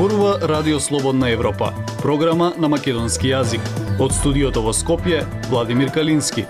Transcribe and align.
зборува 0.00 0.38
Радио 0.42 0.80
Слободна 0.80 1.30
Европа, 1.30 1.72
програма 2.02 2.54
на 2.58 2.68
македонски 2.72 3.28
јазик. 3.28 3.60
Од 4.00 4.14
студиото 4.16 4.62
во 4.64 4.72
Скопје, 4.72 5.26
Владимир 5.50 5.90
Калински. 5.92 6.46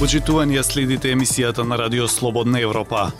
Почитувани 0.00 0.56
ја 0.56 0.64
следите 0.64 1.12
емисијата 1.12 1.60
на 1.60 1.76
Радио 1.76 2.08
Слободна 2.08 2.62
Европа. 2.64 3.10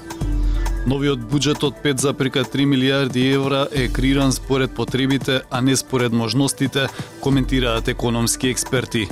Новиот 0.89 1.29
буџет 1.29 1.61
од 1.69 1.77
5,3 1.85 2.65
милиарди 2.65 3.27
евра 3.37 3.67
е 3.73 3.91
криран 3.93 4.33
според 4.33 4.73
потребите, 4.73 5.43
а 5.51 5.61
не 5.61 5.77
според 5.77 6.13
можностите, 6.13 6.89
коментираат 7.21 7.89
економски 7.89 8.49
експерти. 8.49 9.09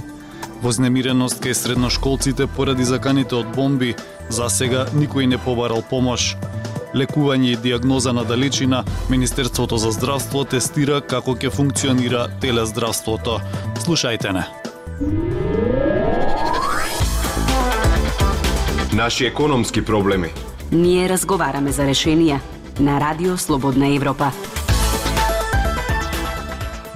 Вознемиреност 0.63 1.43
кај 1.43 1.53
средношколците 1.53 2.47
поради 2.47 2.85
заканите 2.85 3.35
од 3.35 3.51
бомби, 3.57 3.95
за 4.29 4.49
сега 4.49 4.87
никој 4.95 5.27
не 5.27 5.39
побарал 5.39 5.83
помош. 5.83 6.37
Лекување 6.95 7.53
и 7.53 7.57
диагноза 7.57 8.13
на 8.13 8.25
далечина, 8.25 8.85
Министерството 9.11 9.77
за 9.77 9.91
здравство 9.91 10.45
тестира 10.45 11.01
како 11.01 11.35
ќе 11.35 11.51
функционира 11.51 12.29
телездравството. 12.41 13.41
Слушајте 13.85 14.33
не. 14.33 14.45
Наши 18.93 19.27
економски 19.27 19.85
проблеми. 19.85 20.29
Ние 20.73 21.09
разговараме 21.09 21.73
за 21.73 21.89
решенија 21.89 22.39
на 22.81 23.01
Радио 23.01 23.39
Слободна 23.39 23.89
Европа. 23.97 24.31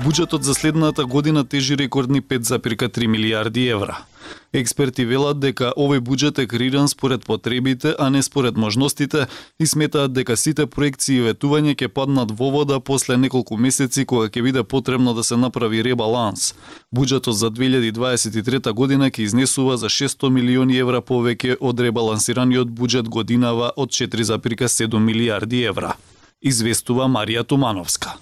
Буџетот 0.06 0.42
за 0.42 0.54
следната 0.54 1.04
година 1.04 1.44
тежи 1.44 1.76
рекордни 1.76 2.22
5,3 2.22 3.06
милиарди 3.06 3.68
евра. 3.68 4.04
Експерти 4.52 5.04
велат 5.04 5.40
дека 5.42 5.72
овој 5.74 5.98
буџет 5.98 6.38
е 6.38 6.46
креиран 6.46 6.86
според 6.88 7.24
потребите, 7.26 7.94
а 7.98 8.06
не 8.10 8.22
според 8.22 8.56
можностите 8.56 9.26
и 9.58 9.66
сметаат 9.66 10.12
дека 10.12 10.36
сите 10.36 10.66
проекции 10.66 11.16
и 11.18 11.24
ветување 11.26 11.74
ќе 11.74 11.88
паднат 11.88 12.30
во 12.30 12.50
вода 12.54 12.78
после 12.78 13.16
неколку 13.16 13.58
месеци 13.58 14.04
кога 14.06 14.28
ќе 14.30 14.42
биде 14.46 14.62
потребно 14.62 15.14
да 15.14 15.24
се 15.24 15.36
направи 15.36 15.82
ребаланс. 15.82 16.54
Буџетот 16.94 17.34
за 17.34 17.50
2023 17.50 18.72
година 18.72 19.10
ќе 19.10 19.26
изнесува 19.26 19.74
за 19.76 19.90
600 19.90 20.30
милиони 20.30 20.78
евра 20.78 21.02
повеќе 21.02 21.58
од 21.58 21.82
ребалансираниот 21.82 22.70
буџет 22.70 23.10
годинава 23.10 23.72
од 23.76 23.90
4,7 23.90 25.02
милиарди 25.02 25.66
евра. 25.66 25.96
Известува 26.38 27.10
Марија 27.10 27.42
Тумановска. 27.42 28.14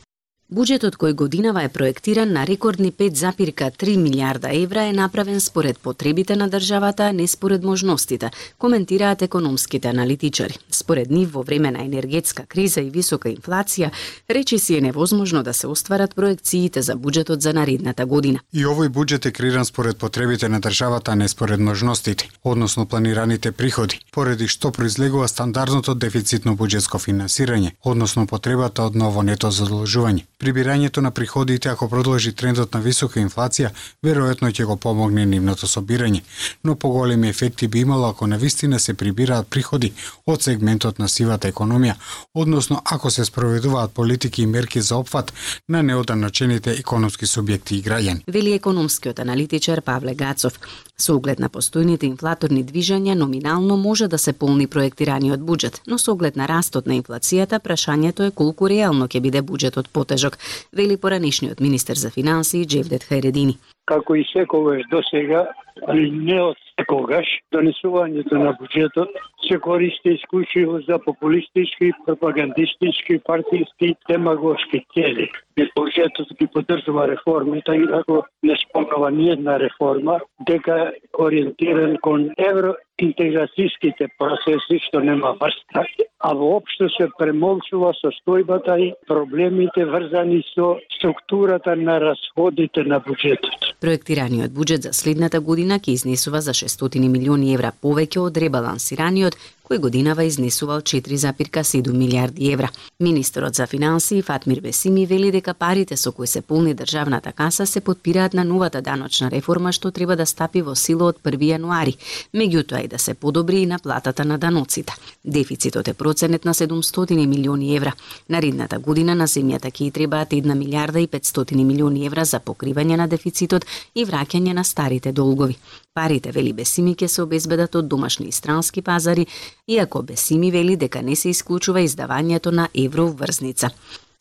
Буџетот 0.52 0.98
кој 1.00 1.14
годинава 1.16 1.62
е 1.64 1.70
проектиран 1.72 2.34
на 2.36 2.42
рекордни 2.44 2.90
5,3 2.92 3.96
милиарда 3.96 4.50
евра 4.52 4.82
е 4.84 4.92
направен 4.92 5.40
според 5.40 5.78
потребите 5.78 6.36
на 6.36 6.50
државата, 6.50 7.12
не 7.12 7.28
според 7.28 7.64
можностите, 7.64 8.30
коментираат 8.58 9.22
економските 9.22 9.88
аналитичари. 9.88 10.58
Според 10.70 11.10
нив, 11.10 11.32
во 11.32 11.42
време 11.42 11.70
на 11.70 11.84
енергетска 11.84 12.44
криза 12.46 12.80
и 12.80 12.90
висока 12.90 13.32
инфлација, 13.32 13.90
речи 14.30 14.58
си 14.58 14.76
е 14.76 14.80
невозможно 14.80 15.42
да 15.42 15.54
се 15.54 15.66
остварат 15.66 16.14
проекциите 16.14 16.82
за 16.82 16.92
буџетот 16.96 17.40
за 17.40 17.52
наредната 17.52 18.06
година. 18.06 18.38
И 18.52 18.66
овој 18.68 18.88
буџет 18.88 19.26
е 19.26 19.32
креиран 19.32 19.64
според 19.64 19.96
потребите 19.96 20.48
на 20.48 20.60
државата, 20.60 21.16
не 21.16 21.28
според 21.28 21.60
можностите, 21.60 22.28
односно 22.44 22.86
планираните 22.86 23.52
приходи, 23.52 24.00
поради 24.12 24.48
што 24.48 24.70
произлегува 24.70 25.28
стандардното 25.28 25.94
дефицитно 25.94 26.52
буџетско 26.52 27.00
финансирање, 27.00 27.72
односно 27.84 28.26
потребата 28.26 28.84
од 28.84 28.94
ново 28.94 29.22
нето 29.22 29.48
задолжување. 29.48 30.28
Прибирањето 30.44 31.00
на 31.00 31.10
приходите 31.10 31.68
ако 31.68 31.88
продолжи 31.88 32.32
трендот 32.36 32.74
на 32.74 32.80
висока 32.84 33.20
инфлација, 33.20 33.70
веројатно 34.04 34.50
ќе 34.52 34.66
го 34.68 34.74
помогне 34.76 35.24
нивното 35.26 35.64
собирање, 35.66 36.20
но 36.64 36.74
поголеми 36.76 37.28
ефекти 37.28 37.68
би 37.68 37.80
имало 37.80 38.10
ако 38.10 38.26
на 38.26 38.36
вистина 38.36 38.80
се 38.80 38.94
прибираат 38.94 39.48
приходи 39.48 39.92
од 40.26 40.42
сегментот 40.44 40.98
на 40.98 41.08
сивата 41.08 41.48
економија, 41.48 41.94
односно 42.34 42.82
ако 42.84 43.10
се 43.10 43.24
спроведуваат 43.24 43.94
политики 43.94 44.42
и 44.42 44.46
мерки 44.46 44.80
за 44.80 44.96
опфат 44.96 45.32
на 45.68 45.82
неоданачените 45.82 46.76
економски 46.76 47.26
субјекти 47.26 47.80
и 47.80 47.82
граѓани. 47.82 48.28
Вели 48.28 48.52
економскиот 48.52 49.18
аналитичар 49.18 49.80
Павле 49.80 50.14
Гацов. 50.14 50.60
Со 50.96 51.16
оглед 51.18 51.40
на 51.42 51.48
постојните 51.50 52.06
инфлаторни 52.06 52.60
движења, 52.64 53.16
номинално 53.18 53.76
може 53.76 54.06
да 54.08 54.18
се 54.18 54.32
полни 54.32 54.66
проектираниот 54.70 55.42
буџет, 55.42 55.80
но 55.90 55.98
со 55.98 56.12
оглед 56.14 56.36
на 56.36 56.46
растот 56.46 56.86
на 56.86 56.94
инфлацијата, 56.94 57.58
прашањето 57.58 58.28
е 58.28 58.30
колку 58.30 58.70
реално 58.70 59.08
ќе 59.10 59.20
биде 59.20 59.42
буџетот 59.42 59.90
потежок, 59.90 60.38
вели 60.72 60.96
поранишниот 60.96 61.60
министер 61.60 61.98
за 61.98 62.10
финансии 62.10 62.66
Джевдет 62.66 63.10
Хајредини. 63.10 63.58
Како 63.86 64.14
и 64.16 64.24
секогаш 64.32 64.82
до 64.90 65.02
сега, 65.10 65.44
али 65.88 66.10
не 66.10 66.36
од 66.40 66.60
секогаш, 66.78 67.28
донесувањето 67.52 68.38
на 68.40 68.52
буџетот 68.58 69.10
се 69.46 69.58
користи 69.60 70.14
исклучиво 70.16 70.78
за 70.88 70.98
популистички, 71.04 71.92
пропагандистички, 72.06 73.18
партиски, 73.26 73.94
демагошки 74.08 74.84
цели. 74.94 75.28
Буџетот 75.76 76.32
ги 76.38 76.46
поддржува 76.46 77.08
реформите, 77.08 77.76
инако 77.76 78.24
не 78.42 78.56
спомнува 78.62 79.10
ни 79.10 79.30
една 79.30 79.58
реформа, 79.60 80.20
дека 80.46 80.92
ориентиран 81.18 81.96
кон 82.00 82.30
евро 82.38 82.74
интеграцијските 83.02 84.08
процеси 84.18 84.78
што 84.86 85.00
нема 85.02 85.34
врста, 85.40 85.82
а 86.24 86.32
воопшто 86.34 86.88
се 86.94 87.08
премолчува 87.18 87.92
состојбата 87.98 88.76
и 88.80 88.92
проблемите 89.08 89.84
врзани 89.84 90.42
со 90.54 90.76
структурата 90.96 91.74
на 91.76 91.98
расходите 92.00 92.84
на 92.84 93.00
буџетот. 93.00 93.74
Проектираниот 93.80 94.54
буџет 94.54 94.86
за 94.86 94.92
следната 94.92 95.40
година 95.40 95.80
ќе 95.82 95.98
изнесува 95.98 96.40
за 96.40 96.54
600 96.54 97.08
милиони 97.08 97.52
евра 97.54 97.72
повеќе 97.82 98.22
од 98.28 98.38
ребалансираниот 98.38 99.36
кој 99.64 99.78
годинава 99.80 100.24
изнесувал 100.24 100.80
4,7 100.80 101.92
милиарди 101.92 102.50
евра. 102.52 102.68
Министерот 103.00 103.54
за 103.54 103.66
финансии 103.66 104.22
Фатмир 104.22 104.60
Бесими 104.60 105.06
вели 105.06 105.30
дека 105.32 105.54
парите 105.54 105.96
со 105.96 106.12
кои 106.12 106.26
се 106.26 106.40
полни 106.40 106.74
државната 106.74 107.32
каса 107.32 107.66
се 107.66 107.80
подпираат 107.80 108.34
на 108.34 108.44
новата 108.44 108.82
даночна 108.82 109.30
реформа 109.30 109.72
што 109.72 109.90
треба 109.90 110.16
да 110.16 110.26
стапи 110.26 110.62
во 110.62 110.74
сила 110.74 111.08
од 111.08 111.16
1 111.24 111.40
јануари, 111.40 111.96
меѓутоа 112.34 112.84
и 112.84 112.88
да 112.88 112.98
се 112.98 113.14
подобри 113.14 113.62
и 113.62 113.66
на 113.66 113.78
платата 113.78 114.24
на 114.24 114.38
даноците. 114.38 114.92
Дефицитот 115.24 115.88
е 115.88 115.94
проценет 115.94 116.44
на 116.44 116.54
700 116.54 117.26
милиони 117.26 117.76
евра. 117.76 117.92
Наредната 118.28 118.78
година 118.78 119.14
на 119.14 119.26
земјата 119.26 119.72
ќе 119.72 119.92
требаат 119.92 120.30
1 120.30 120.54
милиарда 120.54 121.00
и 121.00 121.08
500 121.08 121.64
милиони 121.64 122.06
евра 122.06 122.24
за 122.24 122.40
покривање 122.40 122.96
на 122.96 123.08
дефицитот 123.08 123.64
и 123.94 124.04
враќање 124.04 124.52
на 124.52 124.64
старите 124.64 125.12
долгови. 125.12 125.56
Парите, 125.94 126.32
вели 126.34 126.50
Бесими, 126.52 126.96
ќе 126.98 127.06
се 127.06 127.22
обезбедат 127.22 127.76
од 127.78 127.86
домашни 127.86 128.26
и 128.26 128.32
странски 128.34 128.82
пазари, 128.82 129.28
иако 129.70 130.00
Бесими 130.02 130.50
вели 130.50 130.74
дека 130.76 131.02
не 131.06 131.14
се 131.14 131.28
исклучува 131.30 131.84
издавањето 131.86 132.50
на 132.50 132.64
евроврзница. 132.74 133.70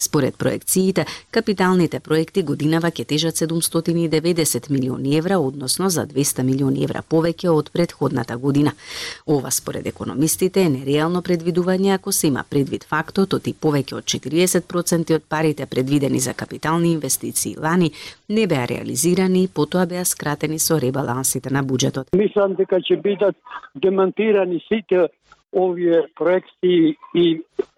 Според 0.03 0.37
проекциите, 0.37 1.05
капиталните 1.31 1.99
проекти 2.03 2.41
годинава 2.43 2.89
ќе 2.91 3.05
тежат 3.07 3.37
790 3.39 4.69
милиони 4.69 5.15
евра, 5.17 5.37
односно 5.39 5.87
за 5.89 6.03
200 6.07 6.43
милиони 6.43 6.83
евра 6.83 6.99
повеќе 7.13 7.47
од 7.53 7.69
предходната 7.71 8.37
година. 8.37 8.73
Ова 9.27 9.51
според 9.51 9.87
економистите 9.87 10.65
е 10.65 10.73
нереално 10.73 11.21
предвидување 11.21 11.93
ако 11.95 12.11
се 12.11 12.27
има 12.27 12.43
предвид 12.49 12.83
фактот 12.83 13.47
и 13.47 13.53
повеќе 13.53 13.95
од 14.01 14.03
40% 14.03 15.15
од 15.15 15.23
парите 15.29 15.65
предвидени 15.65 16.19
за 16.19 16.33
капитални 16.33 16.91
инвестиции 16.91 17.55
лани 17.57 17.91
не 18.29 18.47
беа 18.47 18.67
реализирани 18.67 19.43
и 19.43 19.47
потоа 19.47 19.85
беа 19.85 20.03
скратени 20.05 20.59
со 20.59 20.81
ребалансите 20.81 21.49
на 21.49 21.63
буџетот. 21.63 22.11
Мислам 22.15 22.59
дека 22.59 22.83
ќе 22.83 22.99
бидат 23.01 23.35
демонтирани 23.75 24.59
сите 24.67 25.07
овие 25.53 26.03
проекти 26.17 26.95
и 27.13 27.25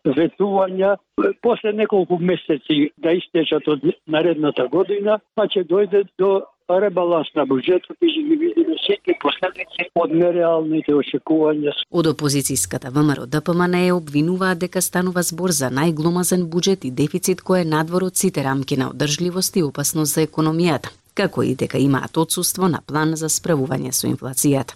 ветувања 0.06 0.96
после 1.42 1.74
неколку 1.74 2.18
месеци 2.20 2.92
да 2.98 3.12
истечат 3.12 3.68
од 3.68 3.86
наредната 4.08 4.68
година, 4.68 5.20
па 5.36 5.48
ќе 5.48 5.66
дојде 5.68 6.06
до 6.18 6.44
ребаланс 6.70 7.30
на 7.36 7.46
буџетот 7.46 7.98
и 8.02 8.10
ќе 8.10 8.22
ги 8.28 8.36
видиме 8.42 8.78
сите 8.82 9.16
последици 9.22 9.88
од 9.96 10.14
нереалните 10.14 10.96
очекувања. 10.98 11.74
Од 11.92 12.10
опозицијската 12.14 12.92
ВМРО 12.96 13.28
ДПМН 13.30 13.76
е 13.86 13.94
обвинуваат 13.94 14.64
дека 14.66 14.82
станува 14.82 15.24
збор 15.24 15.52
за 15.52 15.70
најгломазен 15.70 16.48
буџет 16.50 16.86
и 16.86 16.92
дефицит 16.92 17.46
кој 17.46 17.62
е 17.62 17.72
надвор 17.76 18.10
од 18.10 18.18
сите 18.18 18.44
рамки 18.44 18.78
на 18.78 18.90
одржливост 18.90 19.58
и 19.58 19.64
опасност 19.64 20.16
за 20.16 20.26
економијата, 20.26 20.90
како 21.14 21.44
и 21.44 21.56
дека 21.56 21.78
имаат 21.78 22.18
отсуство 22.18 22.68
на 22.68 22.82
план 22.82 23.16
за 23.16 23.30
справување 23.30 23.94
со 23.94 24.10
инфлацијата. 24.10 24.74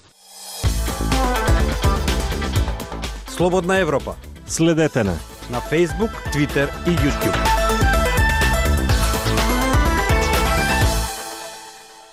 Слободна 3.40 3.78
Европа. 3.78 4.16
Следете 4.48 5.04
на 5.04 5.16
на 5.50 5.62
Facebook, 5.62 6.12
Twitter 6.34 6.70
и 6.88 6.90
YouTube. 6.90 7.38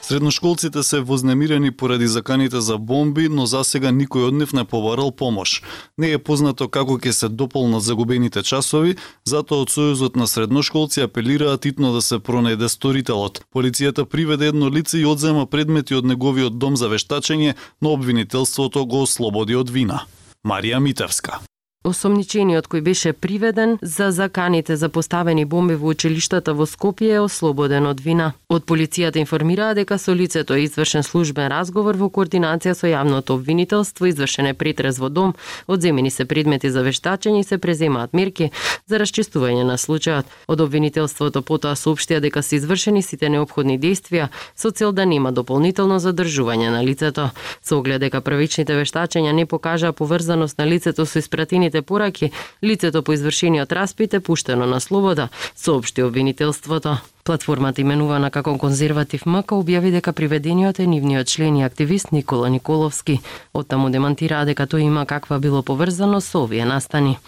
Средношколците 0.02 0.82
се 0.82 1.00
вознемирени 1.00 1.70
поради 1.70 2.06
заканите 2.06 2.60
за 2.60 2.78
бомби, 2.78 3.28
но 3.28 3.46
за 3.46 3.64
сега 3.64 3.90
никој 3.90 4.28
од 4.28 4.34
нив 4.34 4.52
не 4.52 4.64
побарал 4.64 5.10
помош. 5.10 5.62
Не 5.98 6.12
е 6.14 6.22
познато 6.22 6.68
како 6.68 6.94
ќе 6.94 7.10
се 7.10 7.28
дополнат 7.28 7.82
загубените 7.82 8.42
часови, 8.42 8.94
затоа 9.26 9.66
од 9.66 9.74
Сојузот 9.74 10.14
на 10.14 10.30
средношколци 10.30 11.02
апелираат 11.02 11.66
итно 11.66 11.90
да 11.92 12.02
се 12.02 12.22
пронајде 12.22 12.68
сторителот. 12.70 13.42
Полицијата 13.54 14.04
приведе 14.04 14.54
едно 14.54 14.70
лице 14.70 15.02
и 15.02 15.04
одзема 15.04 15.46
предмети 15.46 15.98
од 15.98 16.06
неговиот 16.06 16.54
дом 16.58 16.76
за 16.76 16.86
вештачење, 16.86 17.58
но 17.82 17.98
обвинителството 17.98 18.86
го 18.86 19.02
ослободи 19.02 19.58
од 19.58 19.74
вина. 19.74 20.06
Марија 20.46 20.78
Митевска. 20.78 21.40
Осомничениот 21.86 22.66
кој 22.66 22.80
беше 22.82 23.12
приведен 23.12 23.78
за 23.80 24.10
заканите 24.10 24.74
за 24.76 24.88
поставени 24.88 25.44
бомби 25.44 25.76
во 25.78 25.92
училиштата 25.94 26.50
во 26.50 26.66
Скопје 26.66 27.12
е 27.14 27.20
ослободен 27.22 27.86
од 27.86 28.00
вина. 28.02 28.32
Од 28.50 28.64
полицијата 28.66 29.20
информираа 29.22 29.74
дека 29.78 29.94
со 29.98 30.10
лицето 30.10 30.56
е 30.58 30.64
извршен 30.66 31.06
службен 31.06 31.46
разговор 31.46 31.94
во 31.94 32.08
координација 32.10 32.74
со 32.74 32.90
јавното 32.90 33.38
обвинителство, 33.38 34.06
извршен 34.06 34.50
е 34.50 34.54
претрез 34.54 34.98
во 34.98 35.08
дом, 35.08 35.34
одземени 35.68 36.10
се 36.10 36.24
предмети 36.24 36.70
за 36.70 36.82
вештачење 36.82 37.40
и 37.40 37.46
се 37.46 37.58
преземаат 37.58 38.18
мерки 38.18 38.50
за 38.86 38.98
расчистување 38.98 39.62
на 39.62 39.78
случајот. 39.78 40.26
Од 40.50 40.60
обвинителството 40.66 41.42
потоа 41.42 41.78
соопштија 41.78 42.18
дека 42.20 42.42
се 42.42 42.58
извршени 42.58 43.02
сите 43.02 43.30
необходни 43.30 43.78
действија 43.78 44.28
со 44.56 44.70
цел 44.70 44.90
да 44.90 45.06
нема 45.06 45.30
дополнително 45.30 46.00
задржување 46.02 46.74
на 46.74 46.82
лицето. 46.82 47.30
Со 47.62 47.78
оглед 47.78 48.02
дека 48.02 48.20
првичните 48.20 48.74
вештачења 48.74 49.30
не 49.32 49.46
покажаа 49.46 49.92
поврзаност 49.92 50.58
на 50.58 50.66
лицето 50.66 51.06
со 51.06 51.18
испратените 51.18 51.75
пораки, 51.82 52.30
лицето 52.64 53.02
по 53.02 53.12
извршениот 53.12 53.72
распит 53.72 54.14
е 54.14 54.20
пуштено 54.20 54.66
на 54.66 54.80
слобода, 54.80 55.28
соопшти 55.56 56.02
обвинителството. 56.02 56.98
Платформата 57.26 57.80
именувана 57.80 58.28
како 58.30 58.52
конзерватив 58.54 59.24
МК 59.26 59.56
објави 59.58 59.90
дека 59.90 60.12
приведениот 60.14 60.78
е 60.78 60.84
нивниот 60.86 61.26
член 61.26 61.56
и 61.56 61.64
активист 61.64 62.12
Никола 62.12 62.48
Николовски. 62.48 63.18
Оттаму 63.52 63.90
демантираа 63.90 64.44
дека 64.46 64.62
тој 64.70 64.86
има 64.86 65.02
каква 65.06 65.40
било 65.42 65.62
поврзано 65.62 66.20
со 66.20 66.44
овие 66.44 66.64
настани. 66.64 67.18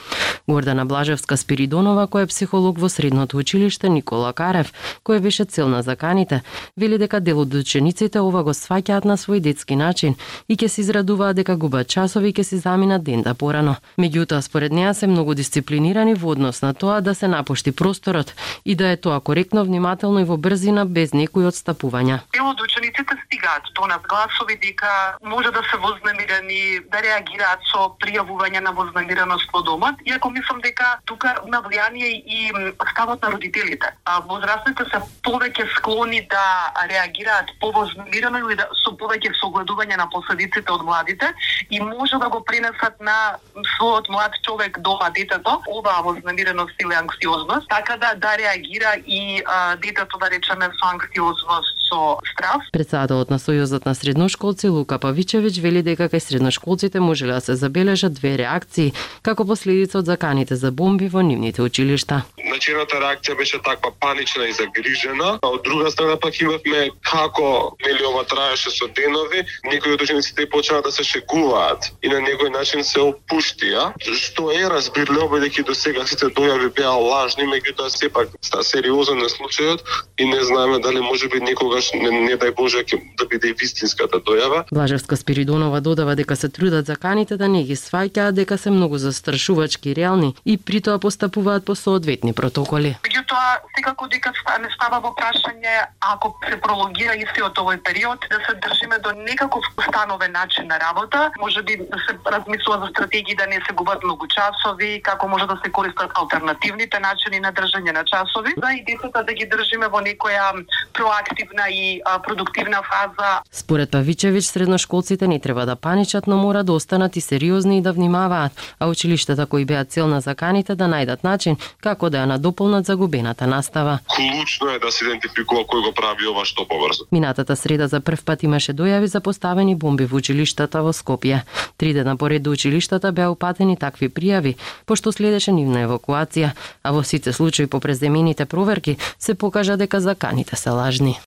Гордана 0.48 0.86
Блажевска 0.86 1.36
Спиридонова, 1.36 2.06
која 2.06 2.22
е 2.22 2.30
психолог 2.30 2.78
во 2.78 2.88
средното 2.88 3.36
училиште 3.36 3.88
Никола 3.88 4.32
Карев, 4.32 4.72
која 5.04 5.20
беше 5.20 5.44
цел 5.44 5.68
на 5.68 5.82
заканите, 5.82 6.42
вели 6.76 6.98
дека 6.98 7.20
дел 7.20 7.40
од 7.40 7.54
учениците 7.54 8.20
ова 8.20 8.44
го 8.46 8.54
сваќаат 8.54 9.04
на 9.04 9.18
свој 9.18 9.40
детски 9.40 9.76
начин 9.76 10.14
и 10.48 10.54
ќе 10.54 10.68
се 10.68 10.80
израдуваат 10.80 11.36
дека 11.36 11.56
губат 11.56 11.88
часови 11.88 12.30
и 12.30 12.32
ќе 12.32 12.42
се 12.42 12.56
заминат 12.62 13.02
ден 13.02 13.22
да 13.22 13.34
порано. 13.34 13.74
Меѓутоа, 13.98 14.40
според 14.40 14.72
неа 14.72 14.94
се 14.94 15.10
многу 15.10 15.34
дисциплинирани 15.34 16.14
во 16.14 16.30
однос 16.38 16.62
на 16.62 16.72
тоа 16.74 17.00
да 17.00 17.14
се 17.14 17.28
напушти 17.28 17.72
просторот 17.72 18.32
и 18.64 18.74
да 18.74 18.94
е 18.94 18.96
тоа 18.96 19.20
коректно, 19.20 19.64
внимателно 19.88 20.20
и 20.20 20.25
во 20.25 20.37
брзина 20.37 20.85
без 20.85 21.12
некои 21.12 21.46
одстапувања. 21.49 22.20
Дел 22.32 22.49
од 22.49 22.61
учениците 22.61 23.17
стигаат 23.25 23.64
до 23.75 23.87
нас 23.87 24.00
гласови 24.08 24.58
дека 24.61 25.17
може 25.25 25.50
да 25.50 25.62
се 25.70 25.76
вознемирени, 25.81 26.81
да 26.93 27.00
реагираат 27.00 27.61
со 27.73 27.96
пријавување 28.02 28.61
на 28.61 28.73
вознемиреност 28.73 29.49
во 29.52 29.62
домот, 29.62 29.96
иако 30.05 30.31
мислам 30.31 30.61
дека 30.61 30.99
тука 31.05 31.35
на 31.46 31.62
влијание 31.62 32.20
и 32.20 32.52
ставот 32.93 33.23
на 33.23 33.31
родителите. 33.32 33.88
А 34.05 34.20
возрастните 34.20 34.85
се 34.93 35.00
повеќе 35.25 35.64
склони 35.76 36.20
да 36.29 36.44
реагираат 36.90 37.49
повознемирено 37.61 38.44
или 38.44 38.56
да 38.61 38.69
со 38.85 38.93
повеќе 38.93 39.32
согледување 39.40 39.96
на 39.96 40.08
последиците 40.12 40.73
од 40.73 40.85
младите 40.85 41.32
и 41.70 41.81
може 41.81 42.20
да 42.20 42.29
го 42.29 42.44
пренесат 42.44 43.00
на 43.00 43.38
својот 43.79 44.08
млад 44.12 44.37
човек 44.44 44.79
дома 44.81 45.08
детето 45.11 45.62
оваа 45.69 46.02
вознемиреност 46.02 46.76
или 46.81 46.94
анксиозност, 46.94 47.69
така 47.69 47.96
да 47.96 48.14
да 48.14 48.38
реагира 48.38 48.93
и 49.06 49.43
а, 49.46 49.76
детето 49.78 50.19
да 50.19 50.30
речеме 50.30 50.66
со 50.66 50.86
анксиозност 50.92 51.77
со 51.88 52.19
страв. 52.32 52.62
Председателот 52.73 53.31
на 53.31 53.38
Сојузот 53.38 53.87
на 53.87 53.94
средношколци 53.94 54.69
Лука 54.69 54.99
Павичевиќ 54.99 55.61
вели 55.61 55.82
дека 55.82 56.08
кај 56.08 56.20
средношколците 56.20 57.00
можеле 57.00 57.32
да 57.32 57.40
се 57.40 57.56
забележат 57.56 58.14
две 58.14 58.37
реакции 58.38 58.93
како 59.23 59.44
последица 59.44 59.99
од 59.99 60.06
заканите 60.06 60.56
за 60.56 60.70
бомби 60.73 61.08
во 61.08 61.23
нивните 61.23 61.62
училишта. 61.62 62.23
Начината 62.44 63.00
реакција 63.00 63.37
беше 63.37 63.58
таква 63.62 63.93
панична 64.00 64.49
и 64.49 64.52
загрижена, 64.52 65.38
а 65.43 65.49
од 65.49 65.62
друга 65.64 65.90
страна 65.90 66.17
пак 66.17 66.40
имавме 66.40 66.90
како 67.00 67.76
нели 67.87 68.05
ова 68.05 68.25
траеше 68.25 68.70
со 68.70 68.88
денови, 68.88 69.44
некои 69.64 69.93
од 69.96 70.02
учениците 70.02 70.49
почнаа 70.50 70.82
да 70.82 70.93
се 70.93 71.05
шегуваат 71.05 71.93
и 72.02 72.08
на 72.08 72.20
некој 72.25 72.52
начин 72.52 72.85
се 72.85 73.00
опуштија, 73.00 73.93
што 73.99 74.50
е 74.52 74.69
разбирливо 74.69 75.29
бидејќи 75.37 75.67
до 75.67 75.75
сега 75.75 76.06
сите 76.06 76.31
дојави 76.35 76.70
беа 76.75 76.93
лажни, 76.93 77.49
меѓутоа 77.49 77.88
сепак 77.93 78.35
ста 78.43 78.62
сериозен 78.62 79.23
е 79.25 79.31
случајот 79.32 79.85
и 80.19 80.26
не 80.26 80.40
знаеме 80.44 80.79
дали 80.79 81.00
можеби 81.00 81.40
некогаш 81.78 81.92
не, 81.94 82.10
не 82.10 82.36
дај 82.36 82.54
Боже 82.54 82.82
ќе 82.82 82.98
да 83.19 83.26
биде 83.26 83.52
вистинската 83.52 84.19
дојава. 84.19 84.64
Блажевска 84.72 85.16
Спиридонова 85.16 85.80
додава 85.80 86.14
дека 86.16 86.36
се 86.36 86.48
трудат 86.48 86.86
заканите 86.86 87.36
да 87.36 87.48
не 87.48 87.64
ги 87.64 87.76
сваќаат 87.76 88.32
дека 88.32 88.58
се 88.58 88.70
многу 88.70 88.98
застрашувачки 88.98 89.94
реални 89.94 90.34
и 90.44 90.58
при 90.58 90.80
тоа 90.80 90.98
постапуваат 90.98 91.64
по 91.64 91.75
соодветни 91.75 92.32
протоколи. 92.32 92.96
Меѓутоа, 93.04 93.62
секако 93.76 94.08
дека 94.08 94.32
не 94.60 94.69
става 94.75 95.00
во 95.00 95.14
прашање 95.14 95.86
ако 96.00 96.34
се 96.48 96.56
прологира 96.60 97.14
истиот 97.14 97.58
овој 97.58 97.82
период 97.82 98.25
да 98.30 98.38
се 98.46 98.54
држиме 98.58 98.98
до 98.98 99.12
некаков 99.12 99.64
установен 99.78 100.32
начин 100.32 100.66
на 100.66 100.80
работа, 100.80 101.30
може 101.38 101.62
би 101.62 101.76
да 101.76 101.98
се 102.06 102.19
размислува 102.26 102.86
за 102.86 102.86
стратегии 102.90 103.34
да 103.34 103.46
не 103.46 103.60
се 103.66 103.72
губат 103.75 104.02
многу 104.04 104.26
часови, 104.26 105.02
како 105.02 105.28
може 105.28 105.46
да 105.46 105.60
се 105.64 105.70
користат 105.72 106.10
алтернативните 106.14 106.98
начини 106.98 107.40
на 107.40 107.52
држање 107.52 107.92
на 107.92 108.04
часови, 108.04 108.54
за 108.56 108.72
и 108.72 108.84
децата 108.84 109.25
да 109.25 109.32
ги 109.32 109.46
држиме 109.46 109.88
во 109.88 110.00
некоја 110.00 110.64
проактивна 110.92 111.67
и 111.70 112.00
а, 112.04 112.18
продуктивна 112.22 112.82
фаза. 112.82 113.42
Според 113.52 113.90
Павичевиќ, 113.90 114.40
средношколците 114.40 115.28
не 115.28 115.38
треба 115.38 115.66
да 115.66 115.76
паничат, 115.76 116.26
но 116.26 116.36
мора 116.36 116.64
да 116.64 116.72
останат 116.72 117.16
и 117.16 117.20
сериозни 117.20 117.78
и 117.78 117.82
да 117.82 117.92
внимаваат, 117.92 118.52
а 118.78 118.88
училиштата 118.88 119.46
кои 119.46 119.64
беа 119.64 119.84
цел 119.84 120.06
на 120.06 120.20
заканите 120.20 120.74
да 120.74 120.84
најдат 120.84 121.24
начин 121.24 121.56
како 121.80 122.10
да 122.10 122.24
ја 122.24 122.26
надополнат 122.26 122.86
загубената 122.86 123.46
настава. 123.46 123.98
Клучно 124.08 124.70
е 124.70 124.78
да 124.78 124.92
се 124.92 125.04
идентификува 125.04 125.64
кој 125.64 125.84
го 125.88 125.92
прави 125.92 126.26
ова 126.26 126.44
што 126.44 126.66
побрзо. 126.68 127.08
Минатата 127.12 127.56
среда 127.56 127.88
за 127.88 128.00
прв 128.00 128.24
пат 128.24 128.42
имаше 128.42 128.72
дојави 128.72 129.04
за 129.04 129.20
поставени 129.20 129.74
бомби 129.74 130.04
во 130.04 130.16
училиштата 130.16 130.82
во 130.82 130.92
Скопје. 130.92 131.42
Три 131.76 131.92
дена 131.92 132.16
поред 132.16 132.42
до 132.42 132.50
училиштата 132.50 133.12
беа 133.12 133.30
упатени 133.30 133.76
такви 133.76 134.08
пријави, 134.08 134.56
пошто 134.86 135.12
следеше 135.12 135.52
нивна 135.52 135.86
евакуација, 135.86 136.52
а 136.82 136.92
во 136.92 137.02
сите 137.02 137.32
случаи 137.32 137.66
по 137.66 137.80
преземените 137.80 138.46
проверки 138.46 138.96
се 139.18 139.34
покажа 139.34 139.76
дека 139.76 140.00
заканите 140.00 140.56
се 140.56 140.70
лажни. 140.70 141.18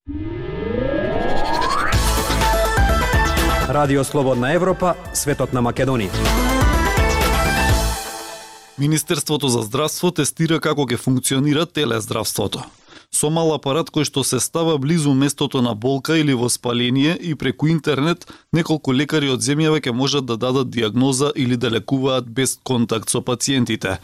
Радио 3.72 4.04
Слободна 4.04 4.54
Европа, 4.54 4.96
светот 5.14 5.54
на 5.54 5.62
Македонија. 5.64 6.12
Министерството 8.78 9.48
за 9.48 9.62
здравство 9.62 10.12
тестира 10.12 10.60
како 10.60 10.84
ќе 10.84 10.98
функционира 10.98 11.64
телездравството. 11.66 12.66
Со 13.12 13.30
мал 13.30 13.54
апарат 13.56 13.92
кој 13.96 14.08
што 14.08 14.24
се 14.28 14.40
става 14.40 14.78
близу 14.78 15.14
местото 15.14 15.62
на 15.62 15.74
болка 15.76 16.18
или 16.18 16.34
воспаление 16.34 17.16
и 17.16 17.36
преку 17.36 17.68
интернет, 17.68 18.28
неколку 18.52 18.92
лекари 18.92 19.30
од 19.30 19.40
земјава 19.40 19.80
ќе 19.80 19.92
можат 19.92 20.26
да 20.26 20.38
дадат 20.38 20.70
диагноза 20.70 21.32
или 21.36 21.56
да 21.56 21.72
лекуваат 21.72 22.28
без 22.28 22.60
контакт 22.64 23.10
со 23.10 23.22
пациентите. 23.22 24.00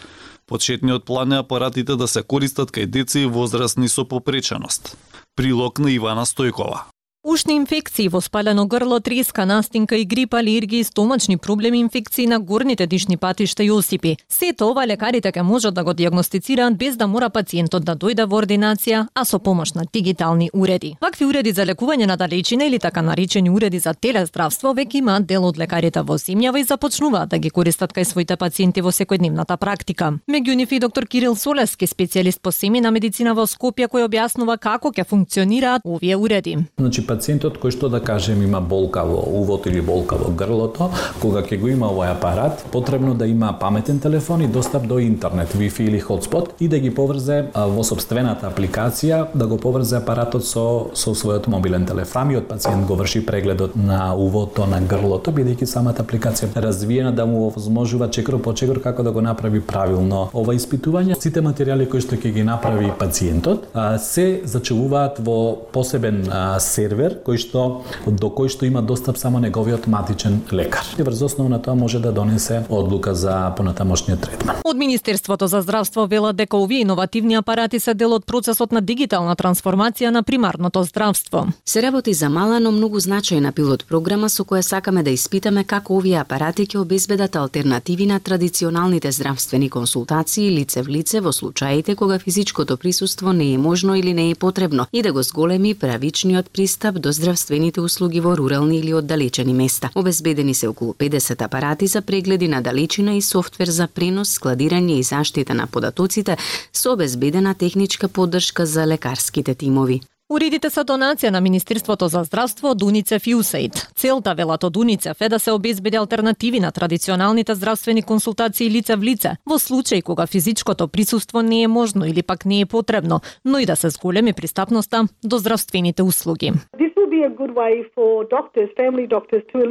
Почетниот 0.48 1.06
план 1.06 1.32
е 1.32 1.44
апаратите 1.44 1.96
да 1.96 2.08
се 2.08 2.24
користат 2.24 2.72
кај 2.72 2.86
деца 2.86 3.20
и 3.20 3.26
возрастни 3.26 3.90
со 3.90 4.06
попреченост. 4.06 4.96
Прилог 5.38 5.78
на 5.78 5.92
Ивана 5.94 6.24
Стојкова. 6.26 6.97
Ушни 7.30 7.56
инфекции, 7.56 8.08
воспалено 8.08 8.68
грло, 8.68 9.00
треска, 9.00 9.46
настинка 9.46 9.98
и 9.98 10.06
грип, 10.06 10.34
алергии, 10.34 10.84
стомачни 10.84 11.38
проблеми, 11.38 11.80
инфекции 11.80 12.28
на 12.28 12.40
горните 12.40 12.88
дишни 12.88 13.18
патишта 13.18 13.64
и 13.64 13.72
осипи. 13.72 14.18
Сето 14.30 14.70
ова 14.72 14.86
лекарите 14.88 15.32
ќе 15.32 15.42
можат 15.44 15.74
да 15.76 15.84
го 15.84 15.94
диагностицираат 15.94 16.78
без 16.78 16.96
да 16.96 17.08
мора 17.08 17.28
пациентот 17.30 17.84
да 17.84 17.98
дојде 18.00 18.24
во 18.24 18.40
ординација, 18.40 19.08
а 19.14 19.26
со 19.26 19.40
помош 19.40 19.74
на 19.76 19.84
дигитални 19.94 20.48
уреди. 20.54 20.94
Вакви 21.02 21.26
уреди 21.26 21.52
за 21.52 21.66
лекување 21.66 22.08
на 22.08 22.16
далечина 22.16 22.64
или 22.64 22.80
така 22.80 23.02
наречени 23.02 23.50
уреди 23.50 23.80
за 23.80 23.94
телездравство 23.94 24.72
веќе 24.72 25.04
имаат 25.04 25.28
дел 25.28 25.44
од 25.44 25.60
лекарите 25.60 26.02
во 26.08 26.16
земјава 26.16 26.62
и 26.62 26.64
започнуваат 26.64 27.30
да 27.36 27.38
ги 27.38 27.50
користат 27.50 27.92
кај 27.92 28.08
своите 28.08 28.38
пациенти 28.38 28.80
во 28.82 28.96
секојдневната 28.96 29.58
практика. 29.58 30.14
Меѓу 30.32 30.56
нив 30.56 30.72
и 30.72 30.80
доктор 30.80 31.04
Кирил 31.06 31.36
Солески, 31.36 31.92
специјалист 31.92 32.40
по 32.40 32.52
семена 32.52 32.92
медицина 32.92 33.36
во 33.36 33.44
Скопје, 33.44 33.92
кој 33.92 34.08
објаснува 34.08 34.58
како 34.58 34.96
ќе 34.96 35.04
функционираат 35.04 35.82
овие 35.84 36.16
уреди. 36.16 36.58
Значи 36.80 37.04
пациентот 37.18 37.58
кој 37.58 37.74
што 37.74 37.90
да 37.90 37.98
кажем 38.04 38.44
има 38.46 38.60
болка 38.62 39.02
во 39.08 39.24
увот 39.40 39.66
или 39.66 39.82
болка 39.82 40.18
во 40.22 40.30
грлото, 40.38 40.92
кога 41.22 41.42
ќе 41.42 41.58
го 41.58 41.72
има 41.74 41.90
овој 41.90 42.12
апарат, 42.14 42.62
потребно 42.72 43.16
да 43.18 43.26
има 43.26 43.50
паметен 43.60 44.00
телефон 44.00 44.44
и 44.46 44.48
достап 44.48 44.86
до 44.88 45.00
интернет, 45.02 45.54
Wi-Fi 45.58 45.88
или 45.88 46.02
hotspot 46.02 46.54
и 46.60 46.68
да 46.68 46.80
ги 46.80 46.92
поврзе 46.94 47.40
во 47.56 47.84
собствената 47.84 48.52
апликација, 48.52 49.24
да 49.34 49.48
го 49.48 49.58
поврзе 49.58 49.98
апаратот 49.98 50.46
со 50.46 50.66
со 50.94 51.16
својот 51.18 51.48
мобилен 51.48 51.86
телефон. 51.86 52.32
и 52.32 52.38
од 52.38 52.48
пациент 52.48 52.86
го 52.88 52.96
врши 52.96 53.26
прегледот 53.26 53.76
на 53.76 54.16
увото 54.16 54.66
на 54.66 54.82
грлото, 54.82 55.32
бидејќи 55.32 55.66
самата 55.66 56.04
апликација 56.04 56.50
развиена 56.56 57.12
да 57.12 57.26
му 57.26 57.48
овозможува 57.48 58.10
чекор 58.10 58.42
по 58.42 58.54
чекор 58.54 58.82
како 58.82 59.04
да 59.04 59.12
го 59.12 59.22
направи 59.22 59.62
правилно 59.62 60.30
ова 60.34 60.54
испитување. 60.54 61.20
Сите 61.20 61.42
материјали 61.42 61.90
кои 61.90 62.02
што 62.02 62.16
ќе 62.16 62.34
ги 62.34 62.44
направи 62.44 62.92
пациентот 63.00 63.68
се 64.00 64.42
зачувуваат 64.44 65.20
во 65.20 65.58
посебен 65.72 66.28
сервер 66.60 67.07
лидер 67.08 67.24
кој 67.24 67.38
што 67.40 67.84
до 68.06 68.30
кој 68.30 68.50
што 68.52 68.66
има 68.66 68.82
достап 68.82 69.18
само 69.18 69.40
неговиот 69.40 69.88
матичен 69.88 70.42
лекар. 70.52 70.84
И 70.98 71.04
врз 71.04 71.22
основа 71.22 71.50
на 71.50 71.60
тоа 71.62 71.76
може 71.76 72.00
да 72.00 72.12
донесе 72.12 72.66
одлука 72.70 73.16
за 73.16 73.54
понатамошниот 73.58 74.22
третман. 74.22 74.56
Од 74.64 74.78
Министерството 74.78 75.48
за 75.48 75.62
здравство 75.62 76.08
велат 76.08 76.36
дека 76.36 76.58
овие 76.58 76.82
иновативни 76.82 77.36
апарати 77.36 77.80
се 77.80 77.94
дел 77.94 78.14
од 78.14 78.26
процесот 78.26 78.72
на 78.72 78.82
дигитална 78.82 79.36
трансформација 79.36 80.10
на 80.10 80.24
примарното 80.24 80.84
здравство. 80.84 81.48
Се 81.66 81.82
работи 81.82 82.14
за 82.14 82.30
мала, 82.30 82.60
но 82.60 82.72
многу 82.72 83.00
значајна 83.00 83.52
пилот 83.52 83.86
програма 83.88 84.30
со 84.30 84.44
која 84.44 84.62
сакаме 84.62 85.04
да 85.04 85.10
испитаме 85.10 85.64
како 85.64 85.98
овие 85.98 86.20
апарати 86.20 86.66
ќе 86.66 86.82
обезбедат 86.82 87.36
алтернативи 87.36 88.06
на 88.06 88.20
традиционалните 88.20 89.12
здравствени 89.12 89.70
консултации 89.70 90.52
лице 90.52 90.82
в 90.82 90.90
лице 90.90 91.20
во 91.20 91.32
случаите 91.32 91.96
кога 91.96 92.20
физичкото 92.20 92.78
присуство 92.78 93.34
не 93.34 93.54
е 93.54 93.58
можно 93.58 93.96
или 93.96 94.14
не 94.14 94.32
е 94.32 94.36
потребно 94.36 94.86
и 94.94 95.02
да 95.02 95.14
го 95.14 95.24
зголеми 95.24 95.74
правичниот 95.76 96.50
пристап 96.52 96.97
до 97.00 97.12
здравствените 97.12 97.82
услуги 97.82 98.20
во 98.20 98.38
рурални 98.38 98.80
или 98.80 98.94
оддалечени 98.94 99.54
места. 99.54 99.90
Обезбедени 99.96 100.54
се 100.54 100.68
околу 100.68 100.94
50 100.94 101.42
апарати 101.42 101.88
за 101.88 102.02
прегледи 102.02 102.48
на 102.48 102.62
далечина 102.62 103.16
и 103.16 103.22
софтвер 103.22 103.68
за 103.68 103.88
пренос, 103.88 104.40
складирање 104.40 105.00
и 105.00 105.04
заштита 105.04 105.54
на 105.54 105.68
податоците 105.68 106.38
со 106.74 106.94
обезбедена 106.94 107.56
техничка 107.56 108.08
поддршка 108.08 108.66
за 108.66 108.88
лекарските 108.88 109.56
тимови. 109.56 110.02
Уредите 110.28 110.68
се 110.68 110.82
донација 110.84 111.30
на 111.32 111.40
Министерството 111.40 112.10
за 112.12 112.26
здравство 112.28 112.74
од 112.74 112.82
Уницеф 112.84 113.28
и 113.32 113.36
УСАИД. 113.40 113.78
Целта, 113.96 114.34
велат 114.36 114.66
од 114.68 114.78
Уницеф, 114.78 115.22
е 115.22 115.30
да 115.30 115.40
се 115.40 115.54
обезбеди 115.56 115.96
алтернативи 115.96 116.60
на 116.60 116.72
традиционалните 116.72 117.56
здравствени 117.56 118.04
консултации 118.04 118.68
лице 118.70 118.96
в 118.96 119.04
лице, 119.04 119.38
во 119.48 119.56
случај 119.56 120.04
кога 120.04 120.28
физичкото 120.28 120.88
присуство 120.88 121.42
не 121.42 121.62
е 121.64 121.68
можно 121.68 122.06
или 122.06 122.22
пак 122.22 122.46
не 122.46 122.60
е 122.60 122.66
потребно, 122.66 123.22
но 123.46 123.60
и 123.60 123.66
да 123.66 123.76
се 123.76 123.90
зголеми 123.90 124.34
пристапноста 124.34 125.08
до 125.24 125.38
здравствените 125.38 126.04
услуги. 126.04 126.52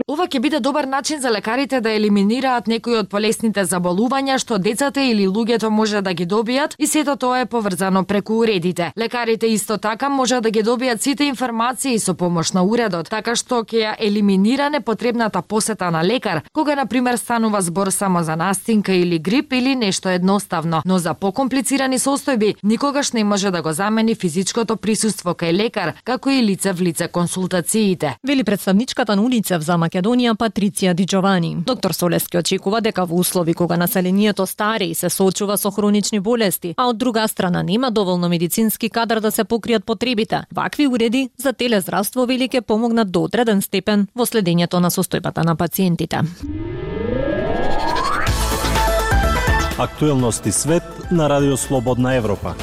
Ова 0.09 0.27
ќе 0.27 0.41
биде 0.41 0.61
добар 0.61 0.85
начин 0.85 1.21
за 1.21 1.31
лекарите 1.31 1.81
да 1.81 1.91
елиминираат 1.91 2.67
некои 2.67 2.97
од 2.99 3.09
полесните 3.11 3.65
заболувања 3.65 4.39
што 4.39 4.59
децата 4.59 5.01
или 5.01 5.27
луѓето 5.27 5.69
може 5.69 6.01
да 6.03 6.13
ги 6.15 6.27
добијат 6.27 6.75
и 6.79 6.87
сето 6.87 7.17
тоа 7.17 7.41
е 7.41 7.47
поврзано 7.47 8.05
преку 8.05 8.39
уредите. 8.43 8.93
Лекарите 8.99 9.47
исто 9.47 9.79
така 9.79 10.09
може 10.09 10.41
да 10.41 10.51
ги 10.51 10.63
добијат 10.63 11.01
сите 11.01 11.25
информации 11.25 11.99
со 11.99 12.15
помош 12.15 12.53
на 12.53 12.65
уредот, 12.65 13.11
така 13.11 13.37
што 13.37 13.63
ќе 13.65 13.83
ја 13.83 13.95
елиминира 13.99 14.71
непотребната 14.71 15.43
посета 15.43 15.91
на 15.91 16.05
лекар, 16.05 16.43
кога 16.53 16.75
на 16.75 16.87
пример 16.87 17.17
станува 17.17 17.61
збор 17.61 17.91
само 17.91 18.23
за 18.23 18.37
настинка 18.37 18.93
или 18.93 19.19
грип 19.19 19.53
или 19.53 19.75
нешто 19.75 20.09
едноставно, 20.09 20.83
но 20.85 20.99
за 20.99 21.15
покомплицирани 21.15 21.99
состојби 21.99 22.55
никогаш 22.63 23.13
не 23.13 23.25
може 23.25 23.51
да 23.51 23.63
го 23.63 23.73
замени 23.73 24.15
физичкото 24.15 24.77
присуство 24.77 25.35
кај 25.35 25.53
лекар, 25.53 25.93
како 26.05 26.31
и 26.31 26.43
лице 26.43 26.73
в 26.73 26.81
лице 26.81 27.09
консултациите. 27.37 28.17
Вели 28.25 28.45
представничката 28.45 29.17
на 29.17 29.23
улица 29.23 29.59
за 29.61 29.77
Македонија 29.77 30.35
Патриција 30.37 30.95
Диџовани. 30.95 31.65
Доктор 31.67 31.93
Солески 31.93 32.39
очекува 32.39 32.81
дека 32.81 33.05
во 33.05 33.21
услови 33.21 33.55
кога 33.55 33.77
населението 33.77 34.47
стари 34.47 34.91
и 34.91 34.95
се 34.95 35.11
соочува 35.11 35.57
со 35.57 35.71
хронични 35.71 36.21
болести, 36.21 36.75
а 36.77 36.89
од 36.89 36.97
друга 36.97 37.29
страна 37.29 37.63
нема 37.63 37.91
доволно 37.91 38.29
медицински 38.29 38.89
кадар 38.89 39.21
да 39.21 39.31
се 39.31 39.45
покријат 39.45 39.85
потребите, 39.85 40.41
вакви 40.55 40.87
уреди 40.87 41.29
за 41.37 41.53
телездравство 41.53 42.27
вели 42.27 42.49
ке 42.49 42.61
помогнат 42.61 43.11
до 43.11 43.25
одреден 43.25 43.63
степен 43.63 44.09
во 44.15 44.25
следењето 44.25 44.81
на 44.81 44.91
состојбата 44.91 45.45
на 45.45 45.57
пациентите. 45.57 46.21
Актуелности 49.79 50.53
свет 50.53 51.13
на 51.13 51.29
Радио 51.29 51.57
Слободна 51.57 52.15
Европа. 52.15 52.55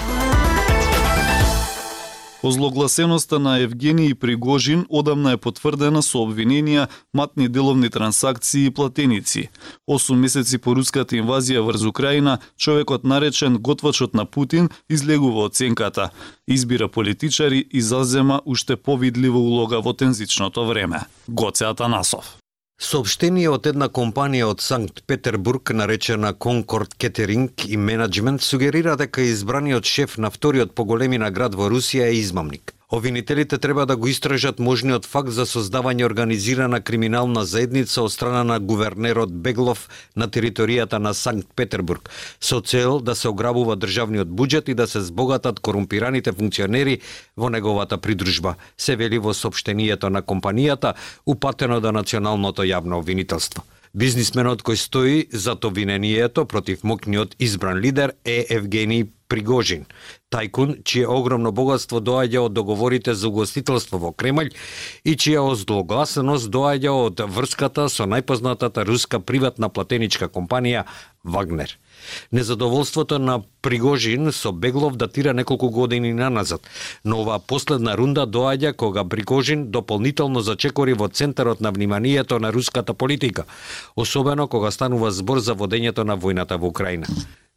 Озлогласеноста 2.43 3.39
на 3.39 3.57
Евгений 3.57 4.13
Пригожин 4.13 4.85
одамна 4.89 5.31
е 5.31 5.37
потврдена 5.39 6.01
со 6.03 6.25
обвиненија, 6.27 6.89
матни 7.15 7.47
деловни 7.47 7.89
трансакции 7.89 8.65
и 8.67 8.71
платеници. 8.71 9.47
Осум 9.87 10.19
месеци 10.19 10.59
по 10.59 10.75
руската 10.75 11.15
инвазија 11.15 11.63
врз 11.63 11.87
Украина, 11.87 12.39
човекот 12.59 13.07
наречен 13.07 13.57
готвачот 13.63 14.13
на 14.13 14.25
Путин 14.25 14.69
излегува 14.89 15.47
оценката. 15.47 16.09
Избира 16.47 16.89
политичари 16.89 17.65
и 17.71 17.81
зазема 17.81 18.41
уште 18.45 18.75
повидлива 18.75 19.39
улога 19.39 19.79
во 19.79 19.93
тензичното 19.93 20.67
време. 20.67 20.99
Гоце 21.27 21.63
Атанасов. 21.63 22.42
Сообщение 22.83 23.47
од 23.47 23.67
една 23.69 23.87
компанија 23.87 24.49
од 24.51 24.61
Санкт 24.61 24.97
Петербург 25.07 25.71
наречена 25.71 26.33
Concord 26.45 26.97
Кетеринг 26.99 27.63
и 27.65 27.77
менеджмент 27.77 28.43
сугерира 28.43 28.97
дека 28.99 29.23
избраниот 29.23 29.87
шеф 29.87 30.17
на 30.17 30.29
вториот 30.29 30.75
поголемина 30.75 31.31
град 31.31 31.55
во 31.55 31.69
Русија 31.71 32.09
е 32.11 32.19
измамник. 32.19 32.72
Обвинителите 32.93 33.57
треба 33.57 33.85
да 33.85 33.95
го 33.97 34.07
истражат 34.07 34.59
можниот 34.59 35.07
факт 35.09 35.33
за 35.33 35.47
создавање 35.49 36.05
организирана 36.05 36.77
криминална 36.77 37.41
заедница 37.41 38.03
од 38.05 38.13
страна 38.13 38.43
на 38.45 38.59
гувернерот 38.59 39.33
Беглов 39.33 39.87
на 40.15 40.27
територијата 40.29 41.01
на 41.01 41.15
Санкт 41.17 41.49
Петербург, 41.55 42.11
со 42.39 42.61
цел 42.61 43.01
да 43.01 43.15
се 43.15 43.33
ограбува 43.33 43.79
државниот 43.81 44.29
буџет 44.29 44.69
и 44.69 44.77
да 44.77 44.85
се 44.87 45.01
збогатат 45.01 45.59
корумпираните 45.59 46.37
функционери 46.37 46.99
во 47.35 47.49
неговата 47.49 47.97
придружба, 47.97 48.55
се 48.77 48.95
вели 48.95 49.17
во 49.17 49.33
сообштенијето 49.33 50.13
на 50.13 50.21
компанијата, 50.21 50.93
упатено 51.25 51.81
до 51.81 51.89
Националното 51.91 52.61
јавно 52.61 53.01
обвинителство. 53.01 53.65
Бизнисменот 53.93 54.63
кој 54.65 54.77
стои 54.81 55.17
за 55.29 55.53
винението 55.69 56.45
против 56.45 56.83
мокниот 56.83 57.35
избран 57.37 57.77
лидер 57.77 58.13
е 58.25 58.45
Евгений 58.49 59.13
Пригожин, 59.27 59.85
тајкун 60.33 60.81
чие 60.83 61.05
огромно 61.05 61.51
богатство 61.51 62.01
доаѓа 62.01 62.39
од 62.39 62.53
договорите 62.53 63.13
за 63.13 63.27
угостителство 63.29 63.97
во 63.97 64.11
Кремљ 64.11 64.49
и 65.05 65.13
чија 65.13 65.45
озлогласеност 65.45 66.49
доаѓа 66.49 66.89
од 66.89 67.21
врската 67.21 67.85
со 67.89 68.09
најпознатата 68.09 68.81
руска 68.81 69.19
приватна 69.19 69.69
платеничка 69.69 70.25
компанија 70.25 70.85
Вагнер. 71.23 71.77
Незадоволството 72.31 73.19
на 73.19 73.41
Пригожин 73.61 74.31
со 74.31 74.51
Беглов 74.51 74.95
датира 74.95 75.33
неколку 75.33 75.69
години 75.69 76.13
наназад, 76.13 76.61
но 77.05 77.21
оваа 77.21 77.39
последна 77.39 77.97
рунда 77.97 78.25
доаѓа 78.27 78.73
кога 78.73 79.03
Пригожин 79.03 79.71
дополнително 79.71 80.41
зачекори 80.41 80.93
во 80.93 81.07
центарот 81.07 81.61
на 81.61 81.71
вниманието 81.71 82.39
на 82.39 82.53
руската 82.53 82.93
политика, 82.93 83.43
особено 83.95 84.47
кога 84.47 84.71
станува 84.71 85.11
збор 85.11 85.39
за 85.39 85.55
водењето 85.55 86.03
на 86.03 86.17
војната 86.17 86.57
во 86.57 86.67
Украина 86.67 87.07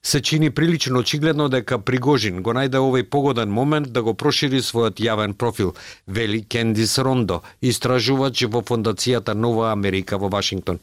се 0.06 0.22
чини 0.22 0.50
прилично 0.50 0.98
очигледно 0.98 1.48
дека 1.48 1.78
Пригожин 1.82 2.42
го 2.46 2.52
најде 2.54 2.78
овој 2.78 3.02
погоден 3.10 3.50
момент 3.50 3.90
да 3.92 4.02
го 4.06 4.14
прошири 4.14 4.60
својот 4.62 5.02
јавен 5.02 5.34
профил, 5.34 5.74
вели 6.06 6.44
Кендис 6.44 6.98
Рондо, 6.98 7.40
истражувач 7.60 8.44
во 8.46 8.62
фондацијата 8.62 9.34
Нова 9.34 9.72
Америка 9.72 10.18
во 10.18 10.28
Вашингтон. 10.28 10.78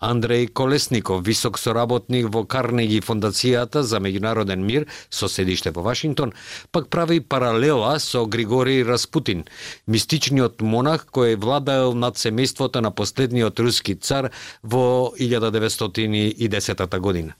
Андреј 0.00 0.48
Колесников, 0.52 1.24
висок 1.26 1.58
соработник 1.58 2.28
во 2.32 2.44
Карнеги 2.44 3.00
фондацијата 3.00 3.82
за 3.82 4.00
меѓународен 4.00 4.64
мир 4.64 4.86
со 5.10 5.28
седиште 5.28 5.70
во 5.70 5.82
Вашингтон, 5.82 6.32
пак 6.72 6.88
прави 6.88 7.20
паралела 7.20 7.98
со 7.98 8.24
Григорий 8.26 8.82
Распутин, 8.82 9.44
мистичниот 9.86 10.60
монах 10.62 11.06
кој 11.12 11.36
владаел 11.36 11.94
над 11.94 12.16
семејството 12.16 12.80
на 12.80 12.90
последниот 12.90 13.60
руски 13.60 13.94
цар 13.94 14.30
во 14.62 15.12
1910 15.18 16.98
година. 16.98 17.34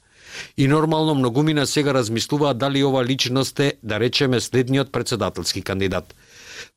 И 0.57 0.69
нормално 0.69 1.15
многумина 1.15 1.67
сега 1.67 1.95
размислуваат 1.95 2.59
дали 2.59 2.85
ова 2.85 3.05
личност 3.05 3.61
е, 3.61 3.73
да 3.83 4.01
речеме, 4.01 4.41
следниот 4.41 4.93
председателски 4.93 5.63
кандидат. 5.63 6.15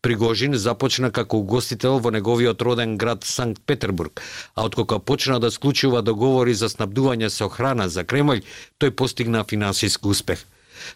Пригожин 0.02 0.58
започна 0.58 1.12
како 1.12 1.42
гостител 1.42 2.00
во 2.00 2.12
неговиот 2.12 2.62
роден 2.62 2.98
град 2.98 3.24
Санкт 3.24 3.62
Петербург, 3.66 4.22
а 4.56 4.66
откако 4.66 5.00
почна 5.00 5.40
да 5.40 5.52
склучува 5.52 6.02
договори 6.02 6.54
за 6.54 6.70
снабдување 6.70 7.30
со 7.30 7.50
храна 7.50 7.90
за 7.90 8.04
Кремљ, 8.04 8.44
тој 8.80 8.92
постигна 8.92 9.44
финансиски 9.44 10.08
успех. 10.08 10.46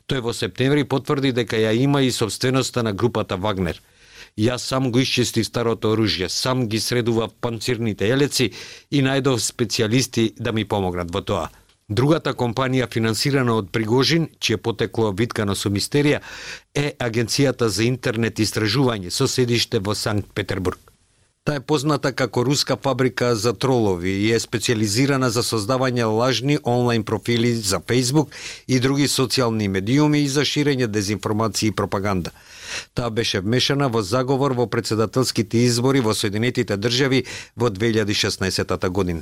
Тој 0.08 0.22
во 0.22 0.34
септември 0.34 0.84
потврди 0.84 1.32
дека 1.32 1.58
ја 1.58 1.74
има 1.78 2.02
и 2.02 2.12
собственоста 2.12 2.84
на 2.84 2.94
групата 2.94 3.38
Вагнер. 3.38 3.82
Јас 4.38 4.68
сам 4.68 4.92
го 4.92 5.00
исчистив 5.00 5.46
старото 5.48 5.94
оружје, 5.96 6.28
сам 6.28 6.68
ги 6.68 6.80
средував 6.80 7.34
панцирните 7.42 8.10
елеци 8.10 8.52
и 8.92 9.04
најдов 9.04 9.40
специјалисти 9.40 10.34
да 10.40 10.52
ми 10.52 10.66
помогнат 10.66 11.14
во 11.14 11.22
тоа. 11.22 11.50
Другата 11.90 12.32
компанија 12.34 12.88
финансирана 12.90 13.54
од 13.60 13.68
Пригожин, 13.70 14.30
чие 14.40 14.58
потекло 14.58 15.12
виткано 15.12 15.54
со 15.56 15.70
мистерија, 15.70 16.20
е 16.74 16.94
Агенцијата 16.98 17.68
за 17.70 17.84
интернет 17.86 18.40
истражување 18.42 19.12
со 19.14 19.28
седиште 19.28 19.80
во 19.80 19.94
Санкт 19.94 20.34
Петербург. 20.34 20.80
Таа 21.46 21.60
е 21.60 21.62
позната 21.62 22.10
како 22.12 22.42
руска 22.44 22.74
фабрика 22.76 23.36
за 23.36 23.54
тролови 23.54 24.10
и 24.10 24.32
е 24.34 24.40
специализирана 24.40 25.30
за 25.30 25.44
создавање 25.46 26.08
лажни 26.10 26.58
онлайн 26.64 27.04
профили 27.04 27.54
за 27.54 27.80
Facebook 27.80 28.34
и 28.68 28.80
други 28.80 29.06
социјални 29.06 29.68
медиуми 29.68 30.24
и 30.24 30.28
за 30.28 30.42
ширење 30.42 30.88
дезинформации 30.88 31.68
и 31.68 31.72
пропаганда. 31.72 32.32
Таа 32.96 33.12
беше 33.12 33.42
вмешана 33.46 33.90
во 33.94 34.02
заговор 34.02 34.58
во 34.58 34.66
председателските 34.66 35.58
избори 35.70 36.02
во 36.02 36.18
Соединетите 36.18 36.78
држави 36.78 37.26
во 37.56 37.70
2016 37.70 38.90
година. 38.90 39.22